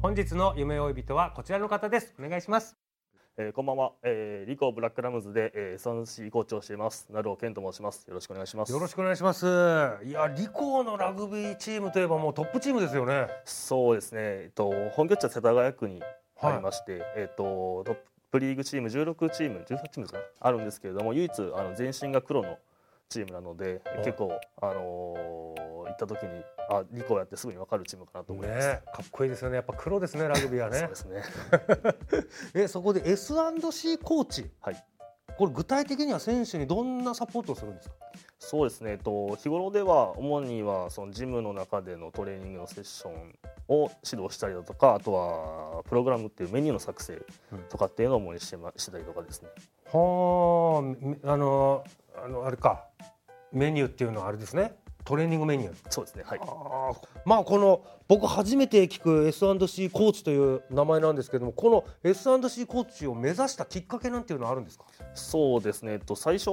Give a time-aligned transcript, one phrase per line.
[0.00, 2.14] 本日の夢追い人はこちらの方です。
[2.20, 2.76] お願いします。
[3.36, 7.08] えー、こんばんは、えー、リコブラックラムズで、えー、3C コーチをしています。
[7.10, 8.06] 成尾健と申します。
[8.06, 8.70] よろしくお願いします。
[8.70, 9.44] よろしくお願いします。
[10.04, 13.26] いやリコのラグビーチームといえばもうトップチームですよね。
[13.44, 14.20] そうですね。
[14.22, 16.00] えっと本拠地は世田谷区に
[16.40, 17.96] ありまして、はい、えっとトッ
[18.30, 20.20] プリーグチーム16チーム18チームですか？
[20.38, 22.56] あるんですけれども唯一あの全身が黒の
[23.08, 24.30] チームなので結構
[24.62, 25.47] あのー、行
[26.04, 29.56] った時にあリコやってすぐに分かるチームかなと思います、ね、かっこいいですよね。
[29.56, 30.78] やっぱ黒ですねラグビーはね。
[30.78, 31.22] そうですね。
[32.62, 34.50] えそこで S&C コーチ。
[34.60, 34.84] はい。
[35.36, 37.94] これ具体的には選手にどんなサポートをするんですか？
[38.40, 43.34] そうですね、えっと、日頃では主にはそのジムの中でのトレーニングのセッション
[43.68, 47.22] を指導したりだとかあとはプログラムっていうメニューの作成
[47.68, 49.48] とかっていうのを主にして,、ま、してたりとかですね。
[49.92, 50.82] は
[51.24, 51.84] ああの
[52.16, 52.86] あのあれか。
[53.52, 54.74] メニューっていうのはあれですね
[55.08, 55.74] トレーニングメニュー。
[55.88, 56.40] そうですねはい。
[56.42, 56.92] あ
[57.24, 64.84] まあこの僕初めて聞く S&C コーチという名前なんですけどもこの S&C コーチを目指したきっかけなんていうのはあるんですか？
[65.14, 66.50] そうですね、えっと、最初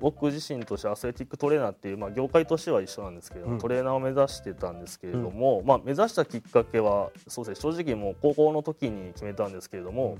[0.00, 7.72] 僕自身としてアスレティックトレーナーっていう、まあ、業界としては一緒なんですけど、うん、トレーナーを目指してたんですけれども、うん、まあ、目指したきっかけはそうですね。
[7.72, 10.16] 正直もう高校の時に決めたんですけれども、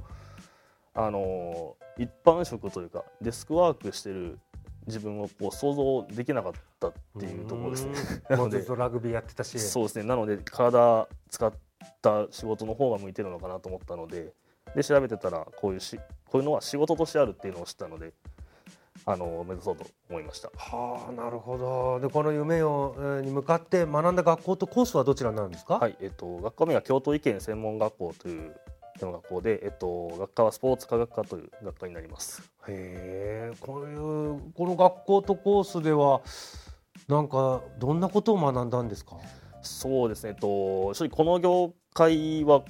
[0.95, 4.39] うん、あの一般職というかデスクワークしてる
[4.87, 7.93] 自分をこう想像できなかったっていうところですね。
[8.29, 9.59] なのでラグビーやってたし。
[9.59, 10.05] そうですね。
[10.05, 11.53] なので体使っ
[12.01, 14.33] た仕事の方が向いてるのかなと思ったので
[14.75, 18.13] で調べてたらこういうしこういうのは仕事としてあるっていうのを知ったので
[19.05, 20.51] あの目指そうと思いました。
[20.57, 22.01] はあなるほど。
[22.01, 25.79] でこの夢を、えー、に向かって学んだ学校とコースはどちらになるんですか？
[25.79, 28.55] はいえっと学科名は京都医研専門学校という
[29.05, 32.43] の学校で、えっと、学科はスポーツ科学科という学科になります。
[32.69, 36.21] へえ、こういうこの学校とコースでは
[37.09, 39.17] なんかどんなことを学んだんですか？
[39.63, 40.31] そうですね。
[40.31, 42.63] えっと正直この業界は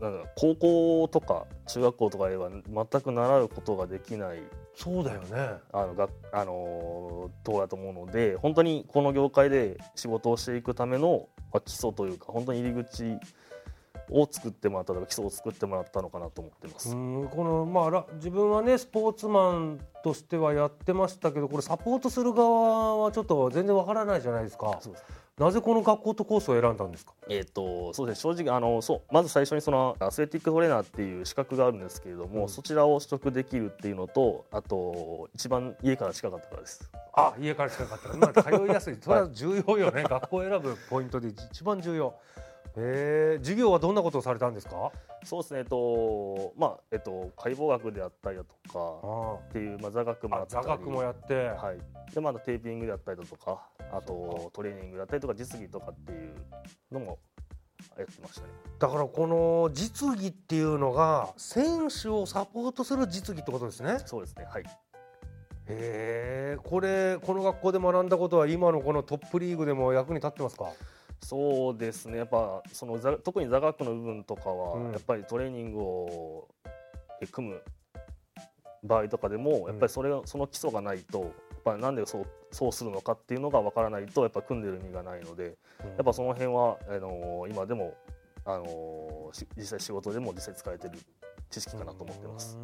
[0.00, 4.38] なんか高校とか中学校とかでは全く習うことができない
[4.74, 13.04] そうだよねあのがあのところだと思うので本当にこの業界で仕事をしていくための、まあ、基礎というか本当に入り口
[14.10, 16.94] を作ってもらったとか基礎を作ってもらったのかなと思ってますう
[17.24, 24.78] んこの、まあ、自分はねスポーツマンとしてはやってましたけどこれサポートする側はちょっと全然わからないじゃないですか。
[24.80, 25.04] そうです
[25.38, 27.12] なぜこの学校とコースを選んだんですか？
[27.28, 36.90] えっ、ー、とそうですね正直あのそうまず最初にそのアスレティックトレーナーっていう資格があるんですけれども、うん、そちらを取得できるっていうのとあと一番家から近かったからです。
[37.12, 42.14] あ家から近かったまあ通いやすいそれは重要よね、はい、学校選ぶポイントで一番重要。
[42.78, 44.92] えー、授業はどんなことをされたんですか？
[45.24, 50.64] そうですね、えっとまあえっと、解剖学であったりだとかっていう、まあ、座学もやったり。
[50.64, 51.78] 座学もやって、はい。
[52.14, 56.34] でまあ、テーピングであったりだとかあとトレーニングだったりとか実技とかっていう
[56.92, 57.18] のも
[57.98, 58.48] やってましたね。
[58.78, 63.98] だからこの実技っていうのが選手をサポートする実技ってことですね？
[64.04, 64.46] そうですね。
[64.48, 64.62] はい。
[65.68, 70.66] へえこれこの学校で学んだことは今のこのトップリーグでも役に立ってますか？
[71.20, 72.18] そうですね。
[72.18, 76.48] やっぱその特に座学の部分とかは、うん、やっぱりトレーニングを
[77.32, 77.62] 組む
[78.84, 81.30] 場合とかでもやっぱりそれ、うん、その基礎がないとやっ
[81.64, 87.94] ぱりなんでそうそうするのかっていうのがわからないとやっぱ組んでる意味がないので、うん、やっぱその辺はあの今でも
[88.44, 90.98] あの実際仕事でも実際使えてる
[91.50, 92.56] 知識かなと思ってます。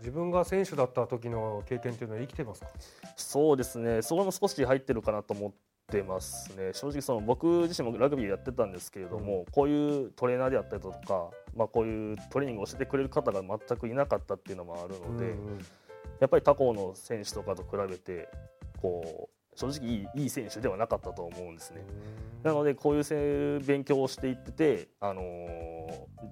[0.00, 2.68] 自分が選手だった時の経験っていうのは生きてますか？
[3.16, 4.02] そうですね。
[4.02, 5.52] それも少し入ってるかなと思っ
[5.94, 6.72] てますね。
[6.72, 15.58] 正直その僕自身もラグビーやってたんですけれども、うん、こういうトレーナーであったりとか、まあ、こういうトレーニングを教えてくれる方が全くいなかったっていうのもあるので、うん、
[16.20, 18.28] やっぱり他校の選手とかと比べて
[18.82, 21.84] こう正直いいいい選手ではなかったと思うんですね。
[22.42, 25.74] なのでこういうせ勉強をしていってて、あのー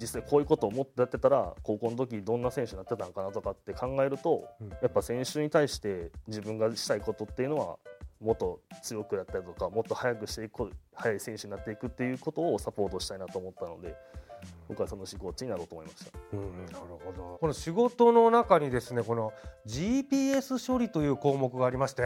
[0.00, 4.68] 実際こういうことを思ってやってたら高校の時どんな選手になってたのかなとかって考えると、うん。
[4.70, 7.78] やっぱ選手に対して自分がしたいことっていうのは
[8.22, 13.96] もっと強くやったりとかもっと速くしていく速い選手になっていくっていうことをサポートしたいなと思ったので
[14.68, 16.18] 僕はそのコーチになろうと思いました。
[16.32, 17.38] うん、なるほど。
[17.40, 19.32] この仕事の中にですね、この
[19.66, 22.02] GPS 処理という項目がありまして、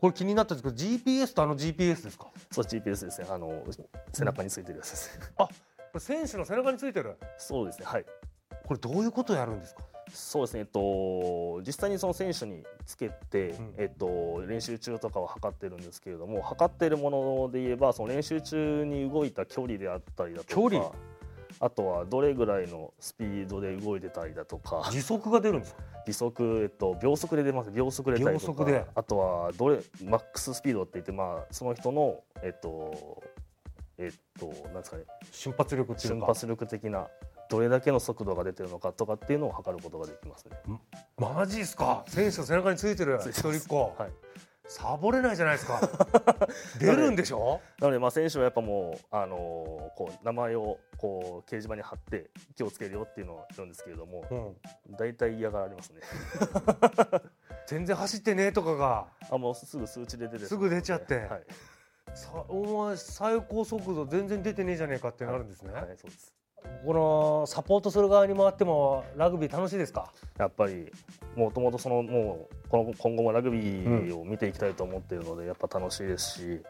[0.00, 2.26] これ気になったんですけど、GPS とあの GPS ですか？
[2.50, 3.62] そう GPS ですねあの
[4.12, 5.24] 背中についてるやつですね。
[5.36, 5.48] こ
[5.94, 7.16] れ選手の背中についてる。
[7.36, 8.04] そうですねはい
[8.66, 9.82] これどういうことをやるんですか？
[10.12, 20.90] そうですね、えっと、実際にその選手につけて、うんえっと、練習中とかは測ってるんですけれども測ってるもので言えばその練習中に動いた距離であったりだとか距離？
[21.60, 25.82] あとはどれぐらいのスピードで動いてたりだとか時速が出るんですか？
[26.06, 33.22] 時速、えっと、秒速で出ます秒速で出たりと秒速でかあとはどれマックススピードって言って、まあ、その人のえっと
[33.98, 35.02] えっとなんですかね
[35.32, 35.98] 瞬発力。
[35.98, 37.08] 瞬発力的な
[37.50, 40.56] どれだけの速度が出てるのかとかっていうのを測ることができますね。
[41.16, 42.04] マジですか？
[42.08, 43.18] 選手の背中についてる。
[43.24, 43.94] 一人っ子。
[43.98, 44.10] はい
[44.70, 45.80] サボれないじゃないですか。
[46.78, 47.62] 出るんでしょ？
[47.80, 54.96] なのでまあ選手はやっぱもうあのーこう名前をこう掲示板に貼って気をつけるよっていうのを言うんですけれどもうん。
[54.98, 56.02] 大体嫌がられますね。
[57.66, 59.06] 全然走ってねえとかが。
[59.30, 61.44] あもうすぐ数値で出てすぐ出ちゃってはい、
[62.14, 65.72] さお前最高速度全然出てねえじゃねえかってなるんですね。
[65.72, 66.34] はい、そうです。
[66.84, 70.12] このサポートする側に回ってもラグビー楽しいですか？
[70.38, 70.90] やっぱり
[71.36, 76.62] もともとそのもうこの今後もラグビーを見ていきたいと思っているので、やっぱ楽しいですし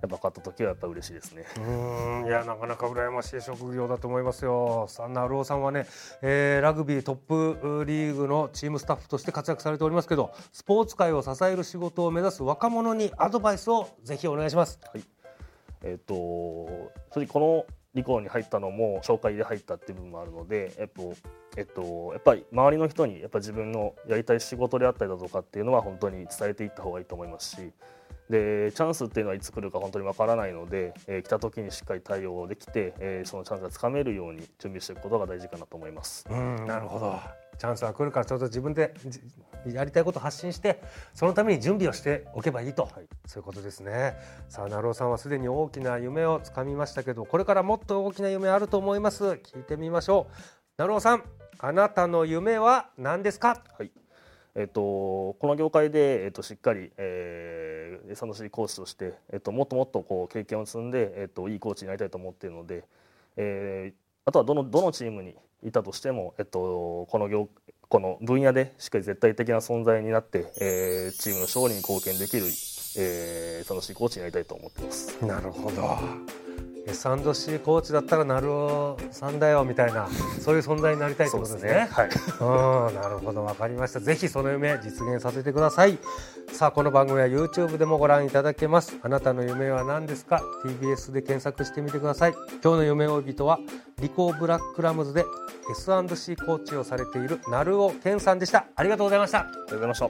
[0.00, 1.44] やっぱ勝った時はやっぱ嬉しいですね。
[1.56, 4.86] うーんいやなかなか羨ましい職業だと思いますよ。
[4.88, 5.86] さあ成尾さんはね、
[6.22, 14.80] えーラグビートップリーグのチームスタッフとして活躍されておりますけど、スポーツ界を支える仕事を目指す若者にアドバイスをぜひお願いします。
[15.82, 16.14] えっと
[17.14, 21.14] 正直この理工に入ったのも紹介で入ったっていう部分もあるので、えっと
[21.56, 27.72] えっと、やっぱり周りの人にやっぱ自分のやりたい仕事であったりだとかっていうのは本当に伝えていった方がいいと思いますし
[28.30, 36.26] でチャンスっていうのはいつ来るか本当にわからないので、えー来た時にしっかり対応できて、えーそのチャンスがつかめるように準備していくことが大事かなと思います。
[36.30, 37.18] うんなるほど。
[37.58, 39.20] チャンスは来るからちょっと自分でじ
[39.74, 40.80] やりたいことを発信して
[41.12, 42.88] そのために準備をしておけばいいと、
[43.26, 44.16] そういうことですね。
[44.48, 49.24] さあ成尾さんはすでに大きな夢をつかみましたけどこれからもっと大きな夢あると思います。
[49.24, 50.34] 聞いてみましょう。
[50.76, 51.24] 成尾さん
[51.58, 53.64] あなたの夢は何ですか？
[53.76, 53.90] はい
[54.58, 62.84] えっと、この業界で、えっと、しっかり、えー、サンドシーコーチとして、えっと、もっともっとこう経験を積んで、えっと、いいコーチになりたいと思っているので、
[63.36, 67.48] えーあとはどのどのチームにいたとしても、えっと、この業
[67.88, 75.24] この分野でしっかり絶対的な存在になって、えーチームの勝利に貢献できる、えー、サンドシーコーチになりたいと思っています。
[75.24, 76.47] なるほど
[76.88, 80.08] S&C コーチだったら成尾さんだよみたいな
[80.40, 81.88] そういう存在になりたいってことですね。
[81.90, 82.08] はい。
[82.88, 83.44] うんなるほど。
[83.44, 84.00] わかりました。
[84.00, 85.98] ぜひその夢実現させてください。
[86.52, 88.96] さあこの番組は YouTube でもご覧いただけます。
[89.02, 92.32] あなたの夢は何ですか？TBS で検索してみてください。
[92.62, 93.58] 今日の夢追い人は
[94.00, 95.24] リコーブラックラムズで
[95.70, 98.64] S&C コーチをされている成尾健さんでした。
[98.74, 99.40] ありがとうございました。
[99.40, 100.08] ありがとうございました。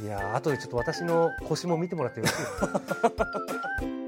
[0.00, 4.07] いやー後でちょっと私の腰も見てもらってよろしいですか？